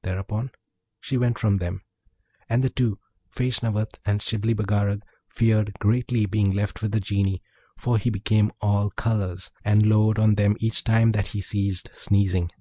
[0.00, 0.52] Thereupon,
[1.02, 1.82] she went from them;
[2.48, 2.98] and the two,
[3.28, 7.42] Feshnavat and Shibli Bagarag, feared greatly being left with the Genie,
[7.76, 12.52] for he became all colours, and loured on them each time that he ceased sneezing.